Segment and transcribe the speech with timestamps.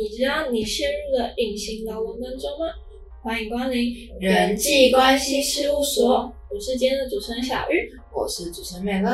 [0.00, 2.72] 你知道你陷入了隐形牢笼当中吗？
[3.22, 9.08] 欢迎光临人际关系事务所，我是今天的主持人小玉，我是主持人美乐。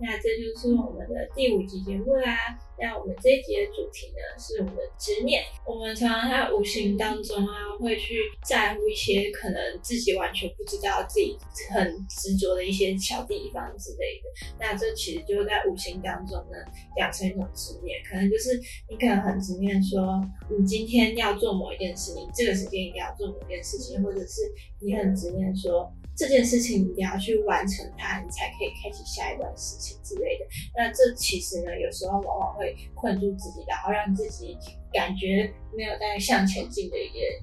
[0.00, 2.36] 那这就是我们的第五集节目啦。
[2.76, 5.44] 那我们这一集的主题呢，是我们的执念。
[5.64, 11.38] 我们常常在无形当中啊，会去在乎一些可能自己完全不知道自己
[11.70, 14.56] 很执着的一些小地方之类的。
[14.58, 16.58] 那这其实就在无形当中呢，
[16.96, 18.02] 养成一种执念。
[18.02, 25.88] 可能就是你可能很执念说，你今天要做某一件事情，这个时间一定要做某件事情，或者是你很执念说。
[26.14, 30.44] 这件事情你要去完成它，你才可以开启下一段事情之类的。
[30.76, 34.56] 那这其实呢，有时候往往会困住自己，然后让自己
[34.92, 37.42] 感觉没有在向前进的一些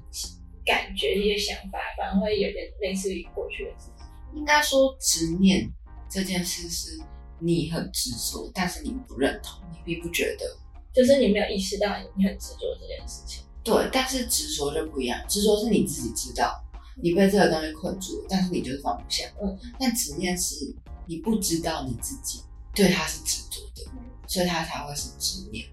[0.63, 4.03] 感觉、一些想法，反而会有点类似于过去的自己。
[4.35, 5.67] 应该说，执念
[6.07, 7.01] 这件事是
[7.39, 10.45] 你很执着，但是你不认同，你并不觉得，
[10.93, 13.43] 就是你没有意识到你很执着这件事情。
[13.63, 16.63] 对，但是执着就不一样，执着是你自己知道。
[17.01, 19.25] 你被这个东西困住了，但是你就是放不下。
[19.41, 20.75] 嗯，但执念是
[21.05, 22.41] 你不知道你自己
[22.75, 23.89] 对它是执着的，
[24.27, 25.65] 所以它才会是执念。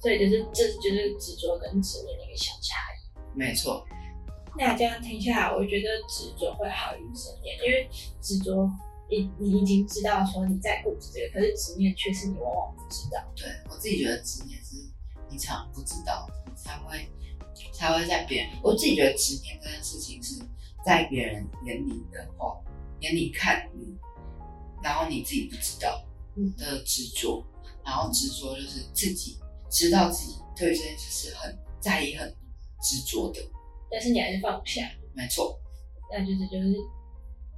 [0.00, 3.38] 所以就是这就是执着跟执念的一个小差异。
[3.38, 3.86] 没错。
[4.58, 7.88] 那这样听下来，我觉得执着会好于执念，因为
[8.20, 8.70] 执着
[9.10, 13.22] 你你已经知道说你在固执这个，可是执念却是你往往不知道。
[13.34, 14.76] 对我自己觉得执念是
[15.30, 17.08] 你常不知道，才会
[17.72, 18.50] 才会在别人。
[18.62, 20.40] 我自己觉得执念这件事情是。
[20.86, 22.56] 在别人眼里的话，
[23.00, 23.98] 眼里看你，
[24.84, 26.00] 然后你自己不知道
[26.56, 27.44] 的执着，
[27.84, 29.36] 然后执着就是自己
[29.68, 32.32] 知道自己对这件事是很在意、很
[32.80, 33.40] 执着的，
[33.90, 34.88] 但是你还是放不下。
[35.12, 35.58] 没错，
[36.12, 36.76] 那就是就是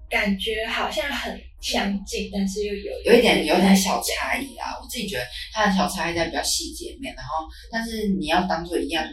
[0.09, 4.79] 感觉好像很相近，但是又有有一点有点小差异啊。
[4.81, 9.05] 我自己觉得它的小差异在比较细节面，然后但是你要当做一样，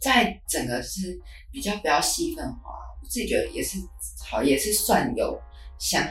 [0.00, 1.20] 在整个是
[1.52, 2.87] 比较比较细分化。
[3.08, 3.78] 自己觉得也是
[4.24, 5.40] 好，也是算有
[5.78, 6.06] 相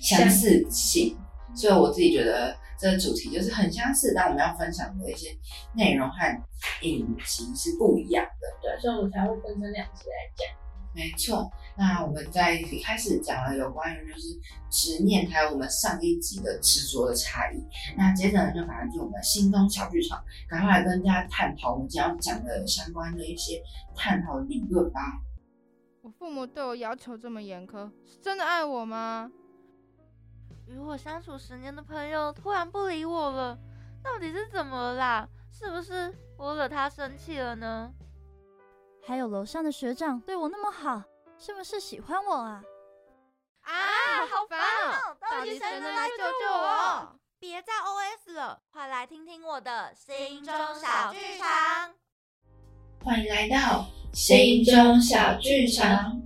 [0.00, 1.16] 相似性，
[1.54, 5.28] 所以我自己觉得这个主题就是很相似，但我们要分享的一些
[5.74, 6.42] 内容和
[6.82, 10.64] 影集是不一样的，对，所以我们才会分成两集来讲。
[10.96, 14.28] 没错，那我们在一开始讲了有关于就是
[14.70, 17.60] 执念，还有我们上一集的执着的差异。
[17.96, 23.60] 那接着呢，就马上进我们心中小剧场，赶快来跟大家探讨我们今天要讲的相关的一些
[23.96, 25.00] 探讨理论吧。
[26.04, 29.32] 我父母对我要求这么严苛，是真的爱我吗？
[30.66, 33.58] 与我相处十年的朋友突然不理我了，
[34.02, 35.26] 到底是怎么了啦？
[35.50, 37.90] 是不是我惹他生气了呢？
[39.02, 41.02] 还有楼上的学长对我那么好，
[41.38, 42.62] 是不是喜欢我啊？
[43.62, 43.72] 啊，
[44.26, 45.16] 好烦哦！
[45.18, 47.18] 到底谁能来救救我？
[47.38, 51.94] 别再 OS 了，快来听听我的心中小剧场。
[53.04, 53.86] 欢迎来到。
[54.14, 56.22] 心中小剧场，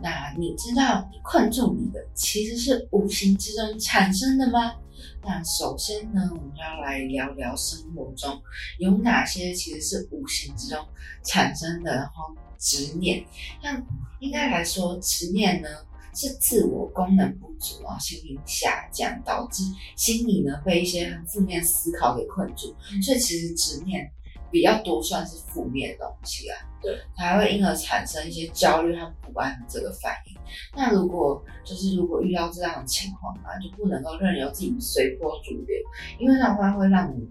[0.00, 4.74] 那你知道困住你的其实是无形之中产生的吗？
[5.22, 8.42] 那首先呢，我们要来聊聊生活中
[8.78, 10.84] 有哪些其实是无形之中
[11.22, 13.24] 产生的，然后执念。
[13.62, 13.80] 那
[14.18, 15.68] 应该来说，执念呢
[16.12, 19.62] 是自我功能不足啊，心灵下降，导致
[19.94, 24.10] 心理呢被一些负面思考给困住，所以其实执念。
[24.50, 30.36] 比较多算是负面的东西啊，对，才会因而产生一些焦虑和不安的这个反应。
[30.74, 35.76] 那如果就是如果遇到这样的情况啊，就不能够任由自己随波逐流，
[36.18, 37.26] 因为那样会会让你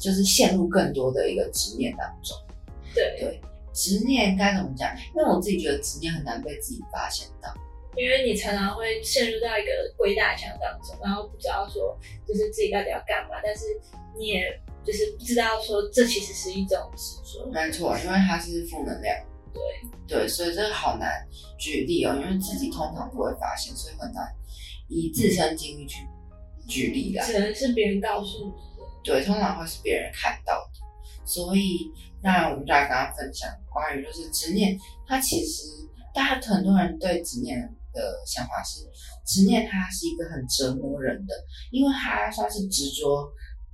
[0.00, 2.36] 就是陷入更多的一个执念当中。
[2.94, 3.40] 对对，
[3.72, 4.90] 执念该怎么讲？
[5.14, 7.48] 因为我自己觉得执念很难被自己发现到，
[7.96, 11.96] 因为你常常会陷入到一个鬼打墙当中，然后不知道说
[12.26, 13.64] 就是自己到底要干嘛，但是
[14.18, 14.60] 你也。
[14.86, 19.16] 就是不知道说这其实是一种执着，没错，因为它是负能量。
[19.52, 19.62] 对
[20.06, 21.26] 对，所以这个好难
[21.58, 24.24] 举例哦，因为自己通常不会发现，所以很难
[24.88, 26.06] 以自身经历去
[26.68, 27.24] 举例的。
[27.24, 28.86] 只能是别人告诉你的。
[29.02, 31.24] 对，通常会是别人看到的。
[31.24, 31.90] 所以，
[32.22, 34.78] 那我们就来跟他分享关于就是执念，
[35.08, 35.64] 它其实
[36.14, 37.58] 大家很多人对执念
[37.92, 38.84] 的想法是，
[39.26, 41.34] 执念它是一个很折磨人的，
[41.72, 43.26] 因为它算是执着。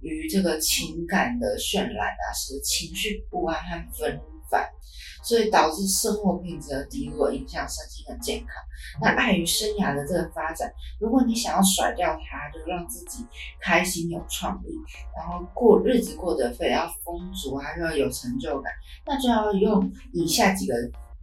[0.02, 4.20] 于这个情感的渲染啊，使情绪不安和纷
[4.50, 4.69] 繁，
[5.22, 8.49] 所以导致生活品质的低落，影响身心的健康。
[9.00, 10.70] 那碍于生涯的这个发展，
[11.00, 13.25] 如果你想要甩掉它，就让自己
[13.60, 14.75] 开心有创意，
[15.16, 18.72] 然后过日子过得非常丰足啊，又要有成就感，
[19.06, 20.75] 那就要用以下几个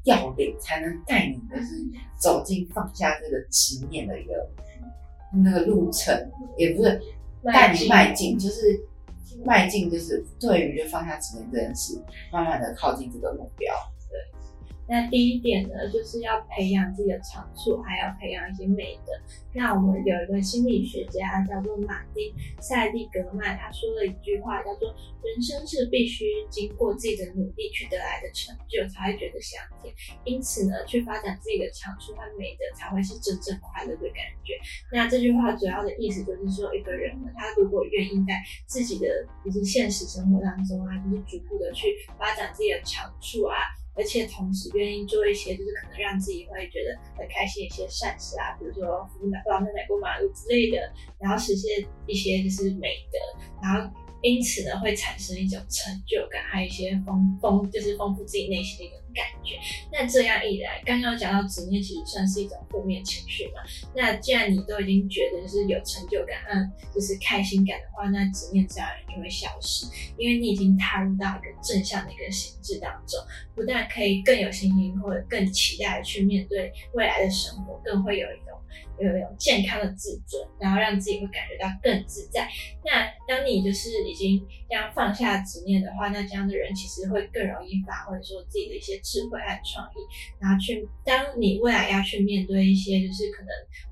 [0.06, 1.76] 要领，才能带你的是
[2.18, 4.50] 走进放下这个执念的一个
[5.44, 7.00] 那个路程，也不是。
[7.44, 8.80] 带你迈进，就是
[9.46, 12.02] 迈进，就是对于就放下执念这件事，
[12.32, 13.74] 慢慢的靠近这个目标。
[14.90, 19.14] 那第一点呢，就是要培养自己的长处，还要培养一些美德。
[19.54, 24.90] 那我们有一个心理学家叫做马丁·塞利格曼，他说了一句话，叫做
[25.22, 29.94] “人生是必须经过自己的努力去得来的成就，才会觉得香甜。
[30.26, 34.58] 因此呢，去发展自己的长处和美德，才会是真正快乐的感觉。”
[34.92, 38.34] 那这句话主要的意思就是说，一个人呢，他如果愿意在
[38.66, 39.06] 自己的
[39.46, 41.88] 就是现实生活当中啊，就是逐步的去
[42.18, 43.56] 发展自己的长处啊。
[44.00, 50.78] 而且同时愿意做一些就是可能让自己会觉得很开心一些善事啊，比如说扶老奶奶过马路之类的，
[51.20, 53.20] 然后实现一些就是美德，
[53.62, 53.92] 然后
[54.22, 58.96] 因此呢会产生一种成就感，还有一些丰丰就是丰富自己内心的一个。
[59.14, 59.56] 感觉，
[59.92, 63.62] 那这样一来，刚刚讲到执念其实算是一种负面情绪嘛。
[63.96, 69.86] 那既然你都已经觉得就是有成就感，嗯，就是开心感的话，那执念自然就会消失，
[70.18, 73.20] 因为你已经踏入到一个正向的一个心智当中，
[73.56, 78.58] 不但可以更有信心或者更期待的去面对未来的生活，更会有一种。
[79.00, 82.50] 有一种健康的自尊，然后让自己会感觉到更自在。
[82.84, 89.98] 那当你就是已经这样放下执念的话，那这样的人其实会更容易发挥说自己的一些智慧和创意，
[90.40, 93.50] 然后去当你未来要去面对一些就是可能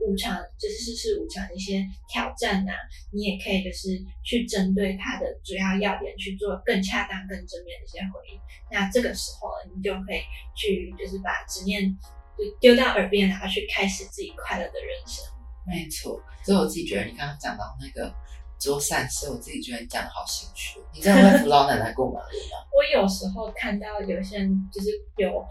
[0.07, 2.71] 无常，就是世事无常的一些挑战呐，
[3.11, 3.89] 你也可以就是
[4.23, 8.39] 去针对它的主要要点去做更恰当、更正面的一些回应。
[8.71, 10.19] 那这个时候你就可以
[10.55, 11.97] 去就是把执念。
[12.37, 15.25] 就丢到耳边，然后去开始自己快乐的人生。
[15.65, 18.13] 没错，所以我自己觉得，你刚刚讲到那个
[18.59, 20.79] 做善事，我自己觉得你讲的好心虚。
[20.93, 22.65] 你真的会扶老奶奶过马路吗？
[22.75, 25.45] 我有时候看到有些人就是有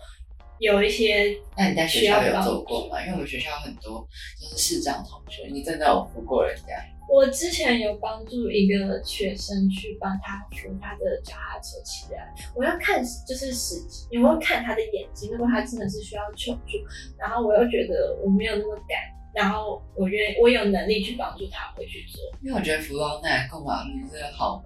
[0.58, 3.00] 有一些，那你在学校有做过吗？
[3.00, 4.06] 因为我们学校很多
[4.40, 6.72] 就是市长同学，你真的有扶过人家？
[7.08, 16.78] 我之前有帮助一个学生去帮他扶他的脚踏车起来，我要看就是实际，有没有看他的眼睛，如果他真的是需要求助，
[17.16, 18.98] 然后我又觉得我没有那么敢，
[19.36, 22.20] 然后我愿我有能力去帮助他，回去做。
[22.42, 24.64] 因为我觉得扶老奶奶过马路真的好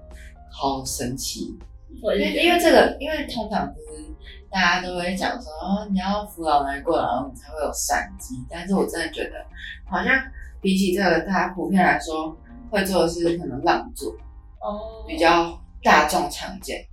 [0.50, 1.58] 好神奇，
[1.90, 4.08] 因为因为这个，因为通常就是
[4.50, 9.44] 大家都会讲说，哦，你要扶老奶奶过马路才会有善机，但是我真的觉得
[9.84, 10.14] 好像。
[10.62, 12.36] 比起这个，大家普遍来说
[12.70, 14.12] 会做的是可能让座，
[14.60, 16.86] 哦，比较大众常见，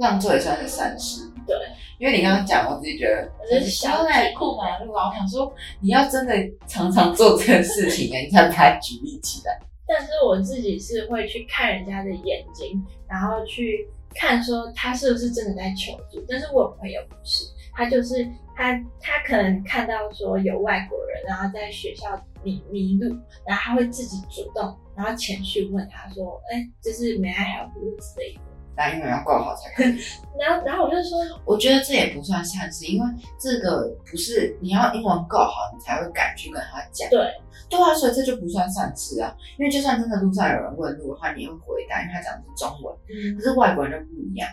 [0.00, 1.30] 让座也算是善事。
[1.46, 1.56] 对，
[1.98, 6.34] 因为你刚刚讲，我自己觉得，就是小在过马路啊，我想说，你要真的
[6.66, 9.58] 常常做这个事情，你才把它举例起来。
[9.86, 16.24] 但是我自己是会去看人家的眼睛，然后去看说他是不是真的在求助。
[16.28, 17.44] 但是我朋友不是，
[17.74, 18.24] 他就是
[18.56, 22.20] 他，他可能看到说有外国人，然后在学校。
[22.42, 23.14] 迷迷路，
[23.46, 28.40] 然后他会自己主动，然后前去问他说：“哎，就是 May I help you 之类的。”
[28.80, 30.00] 但英文要够好才可以。
[30.40, 33.06] 然后，然后我就说：“我觉得这也不算善事，因为
[33.38, 37.30] 这个不是你要英文够好，你才会敢去跟他讲。”对，
[37.68, 39.36] 对啊，所以这就不算善事啊。
[39.58, 42.96] 因为就算真的路上有人问路的话，你会回答，因为他讲的是中文。
[43.10, 43.36] 嗯。
[43.36, 44.48] 可是外国人就不一样，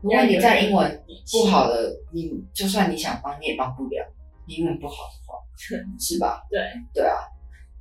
[0.00, 4.06] 如果你在英文不好的，你就算你想帮，你也帮不了。
[4.46, 5.38] 英文不好的话，
[6.00, 6.42] 是吧？
[6.48, 6.60] 对，
[6.94, 7.18] 对啊。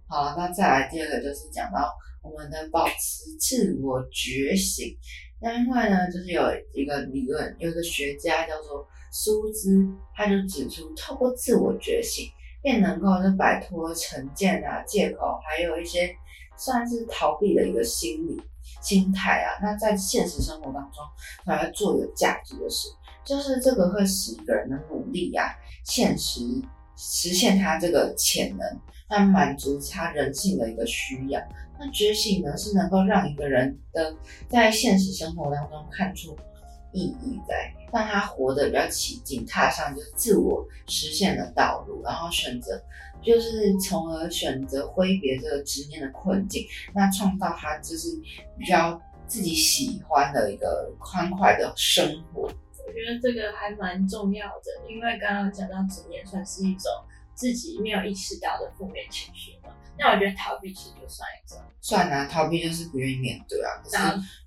[0.08, 1.90] 好，那再来第二个就是讲到
[2.26, 4.98] 我们的保持自我觉醒。
[5.40, 6.42] 那另外呢，就是有
[6.74, 12.28] 一个理论，有一个学家叫做苏兹，他就指出，透过自我觉醒，
[12.64, 16.16] 便能够就摆脱成见啊、借口，还有一些
[16.58, 18.42] 算是逃避的一个心理
[18.82, 19.60] 心态啊。
[19.62, 21.04] 那在现实生活当中，
[21.46, 22.88] 来做有价值的事，
[23.24, 25.46] 就是这个会使一个人的努力啊，
[25.84, 26.42] 现实
[26.96, 28.82] 实现他这个潜能。
[29.08, 31.40] 那满足他人性的一个需要。
[31.80, 34.16] 那觉醒呢，是能够让一个人的
[34.48, 36.38] 在现实生活当中看出
[36.92, 42.82] 意义在，让他活得比较起劲，踏上就是自我实现的道路，然后选择
[43.22, 48.10] 就是从而选择挥别这个执念的困境，那创造他就是
[48.58, 52.44] 比较自己喜欢的一个欢快的生活。
[52.44, 56.92] 我觉得这个还蛮重要的，因为刚刚讲到执念算是一种。
[57.38, 59.70] 自己没有意识到的负面情绪嘛？
[59.98, 61.58] 那我觉得逃避其实就算一种。
[61.82, 63.82] 算啊，逃避就是不愿意面对啊。
[63.84, 63.98] 可是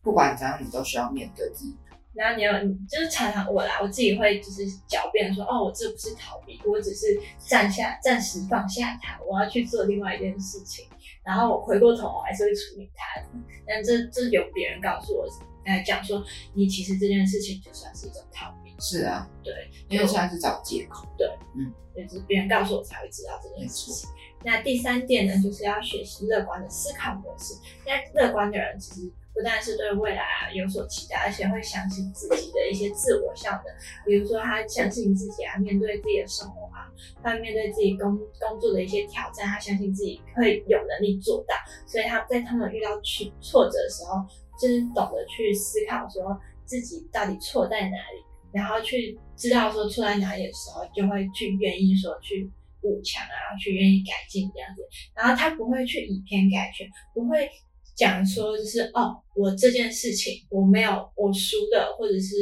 [0.03, 1.77] 不管怎样，你都需要面对自己。
[2.15, 2.53] 然后你有，
[2.89, 7.07] 就是常常我啦，我自己会就是狡辩说，哦，我这不是逃避，我只是
[7.39, 10.87] 暂下暂时放下它，我要去做另外一件事情。
[11.23, 13.29] 然后我回过头，我还是会处理它的。
[13.65, 15.25] 但这这有别人告诉我，
[15.65, 16.25] 来讲说，
[16.55, 18.75] 你其实这件事情就算是一种逃避。
[18.81, 21.07] 是啊，对，因为算是找借口。
[21.17, 21.73] 对，嗯
[22.09, 24.11] 就是别人告诉我才会知道这件事情。
[24.45, 27.55] 那第三点呢，就是要学习乐观的思考模式。
[27.85, 33.65] 那乐观的人其实不但是对未来啊有所期待，而且会相信自己的一些自我效能。
[34.07, 36.91] 比如说，他相信自己啊，面对自己的生活啊，
[37.23, 41.55] 他面对自己工工作的一些挑战，他相信自己会有能力做到。
[41.87, 44.25] 所以他在他们遇到去挫折的时候，
[44.61, 52.51] 就是懂得去思考说自己到底错在哪里，然后去知道说错在哪里的时候，就会去愿意说去
[52.81, 54.83] 补强啊，去愿意改进这样子。
[55.15, 57.49] 然后他不会去以偏概全，不会
[57.95, 62.35] 讲说就是哦，我这件事情我没有我输了，或者是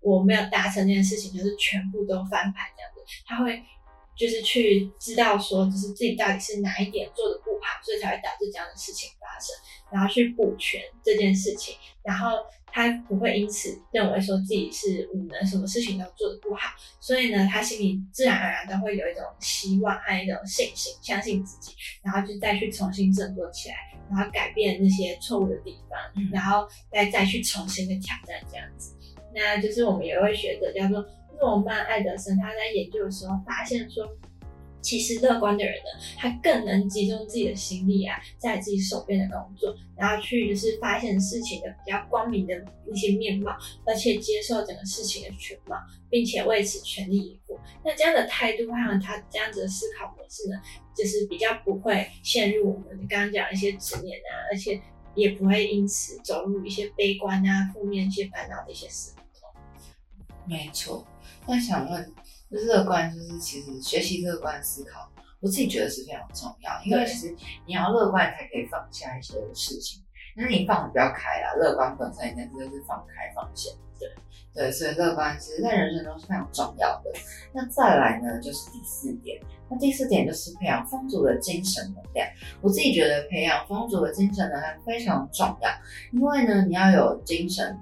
[0.00, 3.02] 我没有达成这件事情，就是全部都翻盘这样子。
[3.26, 3.62] 他会
[4.16, 9.54] 就是去知道说，就是自己到底是哪一点做的不好，所以才会导致这样的事情发生，
[9.90, 12.38] 然后去补全这件事情，然后
[12.72, 23.74] 他不会因此认为说自己是无能，什么事情都做得不好，所以呢，他心里自然而然都会有一种希望和一种信心，相信自己，然后就再去重新振作起来，
[24.10, 25.98] 然后改变那些错误的地方，
[26.32, 28.96] 然后再再去重新的挑战这样子。
[29.34, 31.04] 那就是我们有一位学者叫做
[31.40, 34.06] 诺曼爱德森，他在研究的时候发现说，
[34.82, 42.54] 其实乐观的人呢，他更能集中自己的心力啊，在自己手边的工作，然后去就是发现事情的比较光明的
[42.92, 45.76] 一些面貌，而且接受整个事情的全貌，
[46.10, 47.58] 并且为此全力以赴。
[47.84, 50.60] 那这样的态度和他这样子的思考模式呢，
[50.94, 54.80] 就是比较不会陷入我们刚刚讲的一些执念啊，而且
[55.14, 59.22] 也不会因此走入一些悲观啊、负面一些烦恼的一些思考。
[60.44, 61.06] 没错，
[61.46, 62.12] 那想问，
[62.58, 67.34] 乐观，就是其实学习乐观思考，我自己觉得是非常重要，因为其实
[67.66, 70.02] 你要乐观才可以放下一些事情，
[70.36, 74.08] 那你放的比较开啦，乐观本身应该就是放开放下，对
[74.54, 77.10] 对，所以乐观其实在人生中是非常重要的。
[77.54, 79.40] 那再来呢，就是第四点，
[79.70, 82.28] 那第四点就是培养丰足的精神能量。
[82.60, 85.70] 我自己觉得培养丰足的精神能量非常重要，
[86.12, 87.78] 因为呢，你要有精神。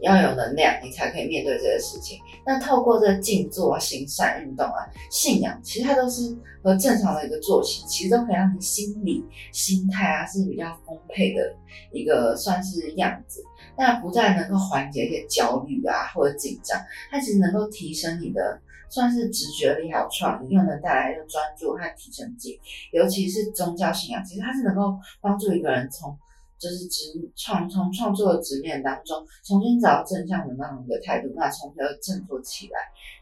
[0.00, 2.18] 要有能量，你才可以面对这个事情。
[2.46, 11.54] 那透过这个静坐啊、行善、运动啊、信仰，其实它都是和正常的一个作息，其实都可以让你心理、心态啊是比较丰沛的
[11.92, 13.44] 一个算是样子。
[13.76, 22.58] 那不但能够缓解一些焦虑啊或者紧张，它其实能够提升你的算是直觉力还有创意，又能带来一个专注和提升劲。
[22.92, 26.16] 尤其是宗教信仰，其实它是能够帮助一个人从
[26.58, 32.78] 就是执创从创作的执念当中重新找到正向的那样一个态度，那从而振作起来。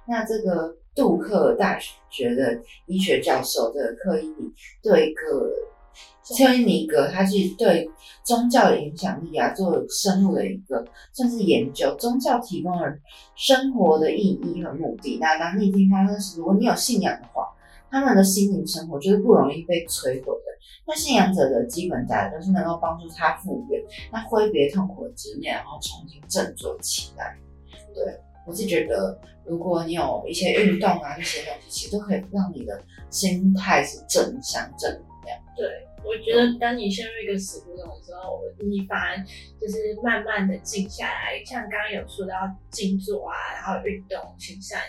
[0.06, 1.78] 那这个杜克大
[2.08, 4.52] 学的医学教授这个科伊尼
[4.82, 5.50] 对一个
[6.36, 7.88] 科伊尼格，他是对
[8.24, 11.94] 宗教的影响力啊做深入的一个甚至研究。
[11.98, 12.92] 宗教提供了
[13.36, 15.18] 生活的意义和目的。
[15.20, 17.48] 那当逆境发生时，如果你有信仰的话，
[17.90, 20.46] 他们的心灵生活就是不容易被摧毁的。
[20.86, 27.36] 那信仰者的基本价值就是能够帮助他复原，那挥别痛苦的执念，然后重新振作起来。
[27.94, 34.92] 对我是觉得，如果你有一些运动啊这些东西，其实都可以让你的心态是正向正
[35.56, 35.66] 对，
[36.04, 39.24] 我觉得当你陷入一个死胡同的时候，你反而
[39.60, 42.34] 就是慢慢的静下来，像刚刚有说到
[42.70, 44.80] 静坐啊，然后运动、行善，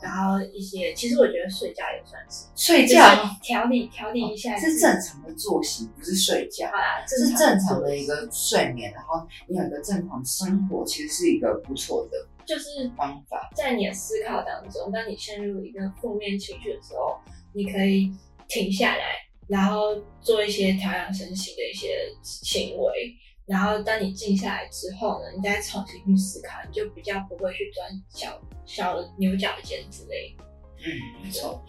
[0.00, 3.00] 然后一些，其实我觉得睡觉也算是睡觉
[3.42, 6.66] 调理调理一下是正常的作息，不是睡觉。
[6.68, 13.50] 好啦，是正正常的一个睡眠，然后你有一个正常的生活，其实是一个不错的就是方法。
[13.54, 17.18] 在你的思考当中，当你陷入一个负面情绪的时候，
[17.52, 18.12] 你可以
[18.48, 19.16] 停下来，
[19.48, 23.16] 然后做一些调养身心的一些行为。
[23.44, 30.34] 然后当你静下来之后呢，你再重新去思考，你就比较不会去钻小小牛角尖之类。
[30.78, 31.62] 嗯，没错。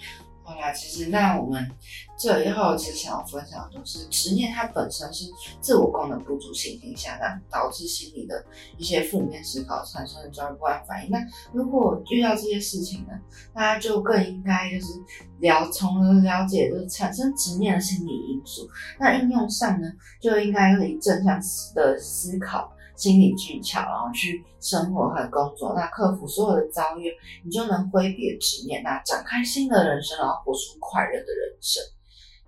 [0.46, 1.72] 好啦，其实那我们
[2.18, 5.26] 最后其实想要分享的就是，执念它本身是
[5.62, 8.46] 自我功能不足情形下，降导致心理的
[8.78, 11.10] 一些负面思考产生的专业不安反应。
[11.10, 11.18] 那
[11.54, 13.14] 如果遇到这些事情呢，
[13.54, 14.88] 大家就更应该就是
[15.40, 18.68] 了，从而了解就是产生执念的心理因素。
[19.00, 19.88] 那应用上呢，
[20.22, 21.40] 就应该以正向
[21.74, 22.70] 的思考。
[23.04, 27.12] 心理技巧，然后去生活和工作，那克服所有的遭遇，
[27.44, 31.84] 你就能挥别执念，那展开新的人生，然后活出快乐的人生。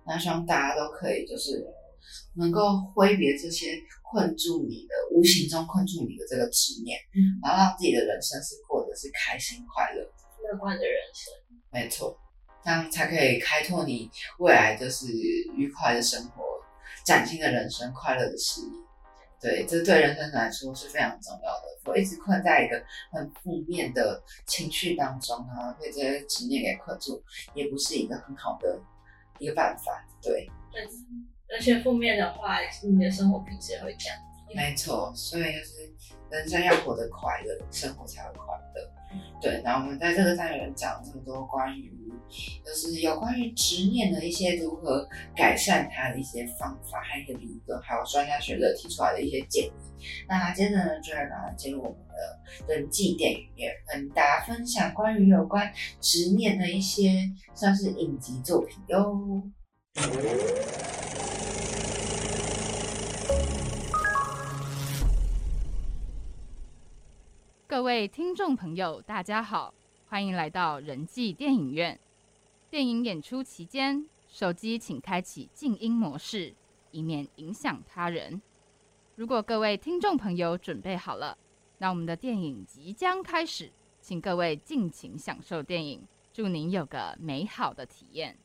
[0.06, 1.62] 那希望大家都可以就是
[2.36, 3.78] 能够挥别这些
[4.10, 10.00] 困住你的、无形中困住你的这个执念，嗯，然后让自己的人生是过得是开心快乐。
[10.00, 11.34] 乐观的人生。
[11.70, 12.18] 没错，
[12.64, 14.08] 这样才可以开拓你
[14.38, 15.08] 未来就是
[15.54, 16.44] 愉快的生活、
[17.04, 18.85] 崭新的人生、快乐的事业。
[19.40, 21.62] 对，这对人生来说是非常重要的。
[21.84, 27.22] 我一直困在一个很负面的情绪当中，然后被这些执念给困住，
[27.54, 28.80] 也不是一个很好的
[29.38, 30.04] 一个办法。
[30.20, 34.14] 对，嗯，而且负面的话，你的生活品质也会降
[34.48, 34.54] 低。
[34.54, 35.94] 没错，所以就是
[36.30, 38.92] 人生要活得快乐，生活才会快乐。
[39.40, 41.92] 对，然后我们在这个单元讲这么多关于，
[42.64, 49.70] 就是有关于执念的一些如何改善它的一些方法，还有一个理论，还有专家学者提出来的一些建议。
[50.28, 59.42] 那接着呢，就要马上进入我们的人际电影院，跟大家分享关于有关执念的一些像是影集作品哟。
[67.76, 69.74] 各位听众朋友，大家好，
[70.08, 72.00] 欢迎来到人际电影院。
[72.70, 76.54] 电影演出期间，手机请开启静音模式，
[76.90, 78.40] 以免影响他人。
[79.14, 81.36] 如果各位听众朋友准备好了，
[81.76, 86.00] 那我们的电影即将开始，请各位尽情享受电影，
[86.32, 88.38] 祝您有个美好的体验。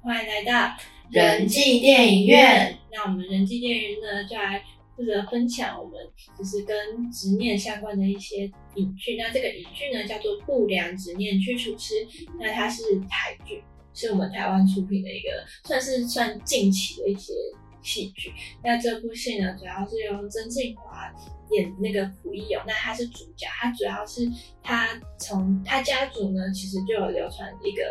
[0.00, 0.76] 欢迎来到
[1.12, 2.74] 人际电影院。
[2.90, 4.64] 那我们人际电影院呢，就来
[4.96, 5.94] 负责分享我们
[6.38, 9.16] 就是跟执念相关的一些影剧。
[9.16, 11.94] 那这个影剧呢，叫做《不良执念驱除师》，
[12.40, 15.28] 那它是台剧，是我们台湾出品的一个，
[15.64, 17.34] 算是算近期的一些
[17.82, 18.32] 戏剧。
[18.64, 21.12] 那这部戏呢，主要是由曾庆华
[21.50, 24.26] 演那个溥仪勇，那他是主角，他主要是
[24.62, 27.82] 他从他家族呢，其实就有流传一个。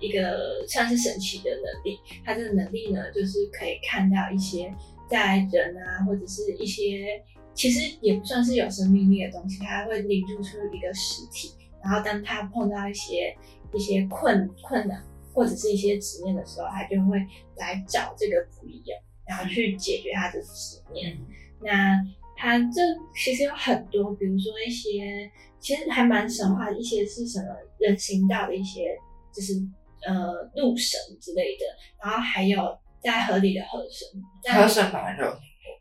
[0.00, 4.72] 一个算是神奇的能力，他这个能力呢，就是可以看到一些
[5.10, 11.52] 在人啊，或者是一些其实也不算是有生命力的东西，他会凝住出一个实体。
[11.82, 13.36] 然后当他碰到一些
[13.74, 15.02] 一些困困难
[15.32, 17.18] 或者是一些执念的时候，他就会
[17.56, 21.18] 来找这个不一样，然后去解决他的执念。
[21.60, 21.98] 那
[22.36, 22.80] 他这
[23.16, 25.28] 其实有很多，比如说一些
[25.58, 27.46] 其实还蛮神话的，一些是什么
[27.78, 28.96] 人行道的一些，
[29.34, 29.54] 就是。
[30.06, 31.64] 呃，路神之类的，
[32.02, 35.38] 然后还有在河里的河神，河神蛮热。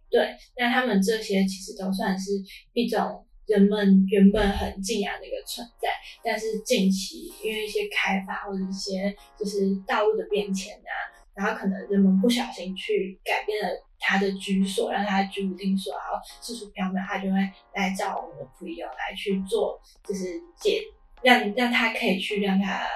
[0.09, 2.31] 对，那他们这些其实都算是
[2.71, 5.89] 一种人们原本很敬仰的一个存在，
[6.23, 10.91] 但是近期因为一些开发或者一些就是道路的变迁啊，
[11.35, 17.37] 然后可能人们不小心去改变了他的居所，让他居无定所，然后四处飘渺，他就会
[17.75, 20.81] 来找我们的朋友来去做，就是解
[21.21, 22.87] 让让他可以去让他。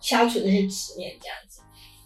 [0.00, 1.62] 消除这些执念，这样子。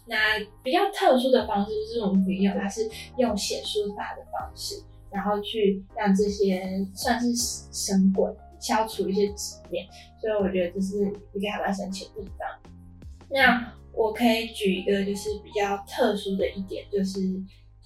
[0.07, 0.17] 那
[0.63, 7.29] 比较特殊的方式就是我们不用，它是用写书法的方式，然后去让这些算是
[7.71, 9.87] 神鬼消除一些执念。
[10.21, 10.99] 所以我觉得这是
[11.33, 12.49] 一个还蛮神奇的地方。
[13.29, 17.21] 那我可以举一个就是比较特殊的一点，就是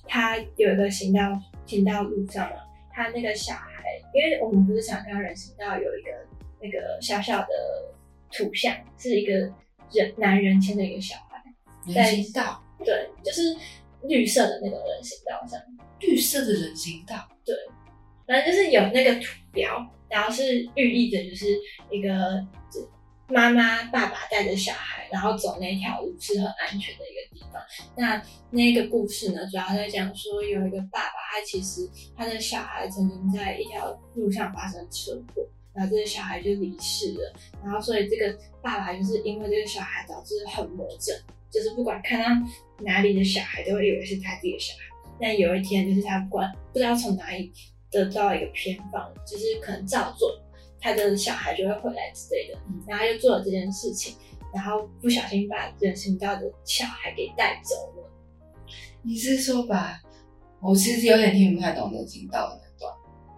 [0.07, 1.21] 他有一个行道
[1.67, 2.57] 行道路上嘛，
[2.91, 6.11] 他那个小孩，因为我们不是常看到人行道有一个
[6.63, 7.49] 那个小小的
[8.33, 9.53] 图像，是一个。
[9.95, 11.43] 人男人牵着一个小孩，
[11.87, 13.57] 人行道，对，就是
[14.09, 15.61] 绿色的那种人行道上，
[16.01, 17.55] 绿色的人行道，对，
[18.27, 21.59] 反正就是有那个图标，然后是寓意着就是
[21.91, 22.45] 一个
[23.29, 27.63] 妈妈爸爸带着小孩，然后走那条路是很安全的一个地方。
[27.97, 35.47] 那那个故事呢，主要在讲说有一个爸爸，他其实他的小孩曾经在一条路上发生车祸。
[35.75, 41.13] 然后这个小孩就离世了，然后所以这个爸爸就是因为这个小孩导致很魔怔，
[41.51, 42.29] 就是不管看到
[42.85, 44.81] 哪里的小孩都会以为是他自己的小孩。
[45.21, 47.53] 但有一天就是他不管不知道从哪里
[47.91, 50.41] 得到一个偏方，就是可能照做，
[50.81, 52.59] 他的小孩就会回来之类的。
[52.87, 54.17] 然后他就做了这件事情，
[54.55, 58.11] 然后不小心把人行道的小孩给带走了。
[59.03, 60.01] 你是说把？
[60.61, 62.64] 我其实有点听不太懂人行道的。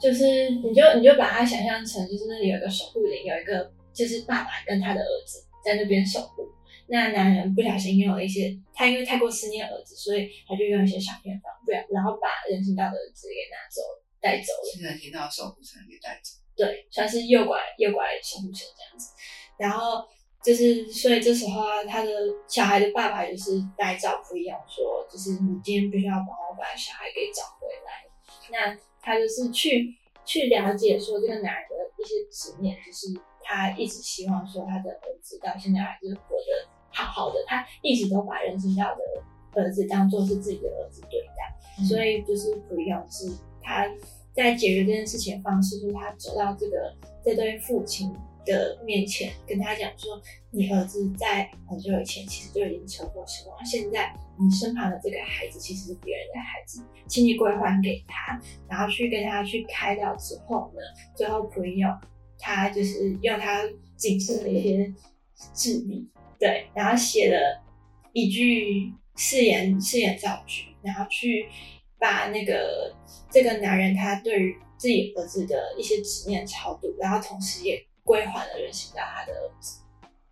[0.00, 6.46] 就是你就你就把它想象成，就是那里有个守护灵，有一个就是爸爸跟他的儿子在那边守护。
[6.88, 13.82] 那男人不小心用了一些，他因为太过思念儿子，所以他就用一些小偏方，对，然后把人行道的儿子给拿走
[14.20, 14.88] 带走了。
[14.88, 16.38] 人行道守护神给带走。
[16.54, 19.12] 对，算是诱拐诱拐守护神这样子。
[19.58, 20.06] 然后
[20.44, 22.10] 就是所以这时候啊，他的
[22.46, 28.06] 小孩的爸爸就是来找不一样，说就是你今天必须要帮我把小孩给找回来。
[28.50, 28.78] 那。
[29.08, 33.06] 他就是去去了解说这个男人的一些执念，就是
[33.40, 43.30] 他一直希望说他的儿子到现在还是活得好好的，他一直都把人行道的儿子当做是自己的儿子对待，所以就是不一样是
[43.62, 43.86] 他
[44.34, 48.12] 在解决这件事情的方式，就是他走到这个这对父亲
[48.46, 50.18] 的面前跟他讲说，
[50.50, 60.80] 你儿子在很久以前其实就已经车祸身亡，现在你身旁的这个孩子其实是别人的孩子，请你归还给他，然后去跟他去开导之后呢，
[61.14, 61.88] 最后朋友
[62.38, 63.62] 他就是用他
[63.96, 64.94] 仅剩的一些
[65.52, 67.62] 智力，对，然后写了
[68.12, 71.48] 一句誓言誓言造句，然后去
[71.98, 72.94] 把那个
[73.30, 79.80] 这个男人他对于自己儿子的一些执念超度，然后同时也归还了人行到他的儿子，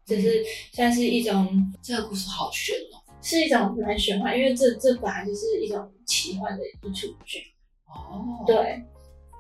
[0.07, 3.03] 就是算是一种这个故事好悬哦。
[3.21, 7.43] 是一种蛮玄幻，因为这这本来就是一种奇幻的一出剧，
[7.87, 8.83] 哦，，对，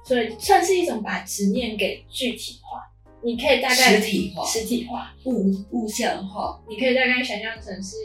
[0.02, 2.80] 所以算是一种把执念给具体化。
[3.22, 4.46] 你可以大概实体化。
[4.46, 7.96] 实体化，物物象化，你可以大概想象成是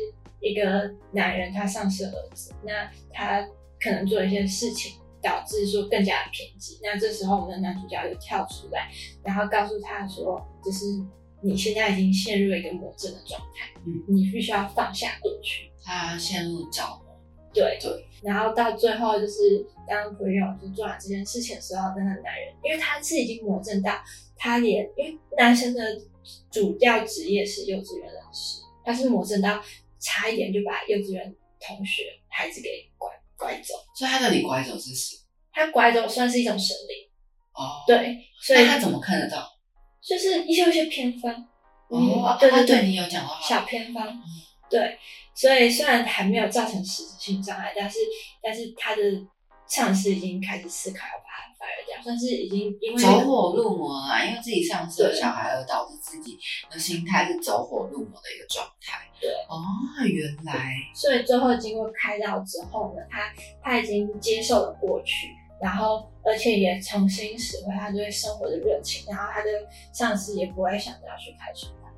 [0.41, 3.41] 一个男人他丧失了儿子，那他
[3.79, 6.79] 可能做一些事情，导致说更加的偏激。
[6.82, 8.89] 那这时候我们的男主角就跳出来，
[9.23, 10.86] 然后告诉他说，就是
[11.41, 15.69] 你现在已经陷入了一个魔怔的状态，嗯你必须要放下过去。
[15.84, 17.10] 他陷入着魔。
[17.51, 23.99] 对对，然后到最后就是当朋友就做完这件事情的时候，那个男人，因为他是已经魔怔到，
[24.36, 25.82] 他也因为男生的
[26.51, 29.60] 主要职业是幼稚园老师，他是魔怔到
[29.99, 35.17] 差一点就把幼稚园同学孩子给拐拐走，所以他的里拐走是谁？
[35.52, 37.10] 他拐走算是一种神灵，
[37.54, 39.49] 哦，，对，所以那他怎么看得到？
[40.02, 41.34] 就是一些一些偏方，
[41.88, 44.21] 哦，对对他对你有讲话，小偏方，
[44.69, 44.97] 对，
[45.34, 47.97] 所以虽然还没有造成实质性障碍，但是
[48.41, 49.02] 但是他的
[49.69, 56.38] 上司已经开始思考要把他 fire 掉，算是已经因为走火入魔了，因为自己上司的小孩而导致自己
[56.71, 58.99] 的心态是走火入魔的一个状态。
[59.21, 59.62] 对，哦，
[60.05, 65.27] 原来所以最后经过开导之后呢，他他已经接受了过去，
[65.62, 69.49] 然后而且也重新拾回他对生活的热情，然后他的
[69.93, 71.91] 上司也不会想着要去开除他。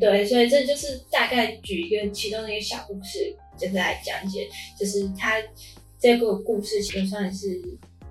[0.00, 5.40] 对，所以这就是大概举一个其中的一个小故事，就是来讲解，就是他
[5.98, 7.60] 这个故事其实算是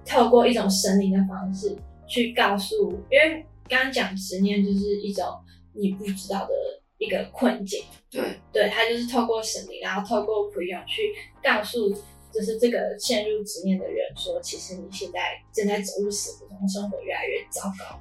[0.06, 1.76] 透过一种神灵的方式
[2.08, 5.26] 去告诉，因为刚刚讲执念就是一种
[5.74, 6.54] 你不知道的
[6.98, 7.84] 一个困境。
[8.10, 8.22] 对，
[8.52, 11.94] 对他就是透过神灵，然后透过朋友去告诉，
[12.34, 15.20] 就是这个陷入执念的人说，其实你现在
[15.54, 18.00] 正在走入死胡同，生活越来越糟糕。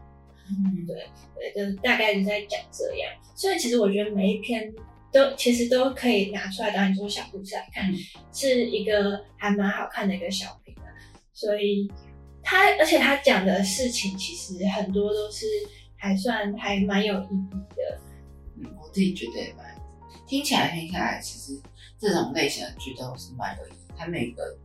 [0.49, 0.97] 嗯，对
[1.35, 3.13] 对，就是大概就在讲这样。
[3.35, 4.73] 所以其实我觉得每一篇
[5.17, 7.97] 都其实都可以拿出来当你做小故事来看，嗯
[8.33, 10.85] 是一个还蛮好看的一个小品啊。
[11.33, 11.91] 所以
[12.43, 15.47] 他而且他讲的事情其实很多都是
[15.97, 18.01] 还算还蛮有意义的。
[18.59, 19.75] 嗯，我自己觉得也蛮，
[20.27, 21.61] 听起来听下来，其实
[21.99, 23.93] 这种类型的剧都是蛮有意义。
[23.97, 24.57] 它每个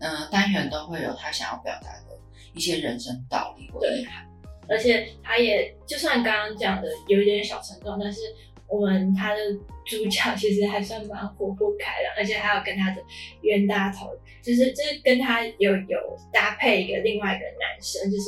[0.00, 2.18] 呃单元都会有他想要表达的
[2.54, 4.26] 一些人生道理或意涵。
[4.70, 8.20] 而且他也就算刚刚讲的有一点小沉重，但是
[8.68, 9.40] 我们他的
[9.84, 13.02] 主角其实还算蛮活泼开朗，而且还有跟他的
[13.40, 14.10] 冤大头，
[14.42, 15.98] 就是就是跟他有有
[16.32, 18.24] 搭配一个另外一个男生，就是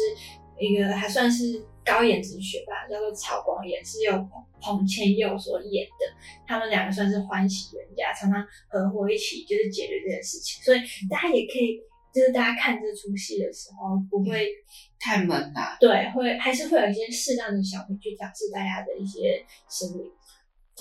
[0.58, 6.16] 一个还算是高颜值学霸，叫做曹光彦，是由彭彭千佑所演的。
[6.46, 11.82] 他们两个算是欢喜冤家，常常合伙一起就是解决这件事情，所以大家也可以。
[12.12, 14.48] 就是大家看这出戏的时候，不会
[14.98, 20.10] 太闷啦，对，会还是会有一些适当的小品去导致大家的一些心理，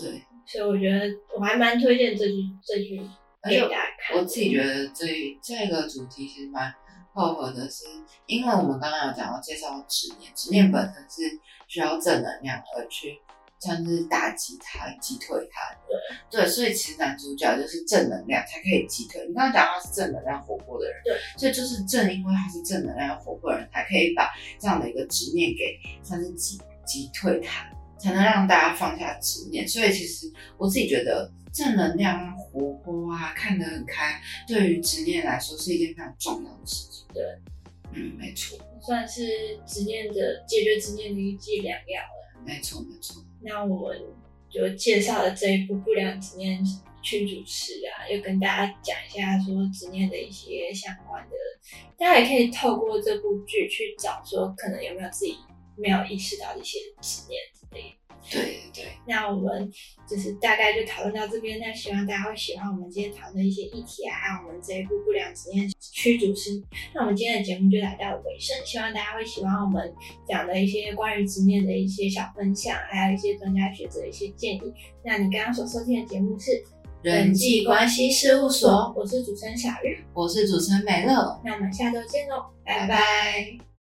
[0.02, 1.06] 对，所以我觉得
[1.38, 3.02] 我还蛮推荐这句这句
[3.44, 4.18] 给大家看。
[4.18, 5.08] 我自己觉得这
[5.42, 6.74] 这个主题其实蛮
[7.14, 7.86] 扣合的是，
[8.26, 13.20] 因为我们刚刚有讲到介绍执念，执念本身是需要正能量而去
[13.60, 15.80] 像是打击他、击退他的。
[16.30, 19.26] 对，所以其实男主角就是正能量才可以击退。
[19.28, 27.66] 你刚刚讲他是正能量活泼的人，对，所以就是正因为他是正能量活泼的人，才可以把这样的一个执念给算是击击退它，
[28.00, 29.68] 才能让大家放下执念。
[29.68, 37.06] 所以其实我自己觉得正能量啊、活泼啊、看得很开，对于执念来说是一件非常重要的事情。
[37.14, 37.24] 对，
[37.94, 42.42] 嗯，没错，算是执念的解决执念的一剂良药了。
[42.46, 43.24] 没错，没错。
[43.42, 44.02] 那我们
[44.50, 46.64] 就介绍了这一部《不良执念
[47.02, 51.36] 驱逐师》啊，又跟大家讲一下说执念的一些相关的，
[51.98, 55.38] 大家也可以透过这部剧去找说可能有没有自己
[55.82, 57.96] 没有意识到的一些执念之类的。
[58.30, 59.72] 对对，那我们
[60.08, 66.62] 就是大概就讨论到这边，那希望大家会喜欢我们今天讨论的一些议题啊，还有我们这一部不良执念驱逐师。
[66.94, 69.92] 那我们今天的节目就来到尾声，希望大家会喜欢我们
[70.28, 74.74] 讲的一些关于执念的一些小分享，还有一些专家学者的一些建议。
[75.04, 76.52] 那你刚刚所收听的节目是
[77.02, 83.69] 人际关系事务所，我是主持人小玉，我是主持人美乐，那我们下周见喽，拜拜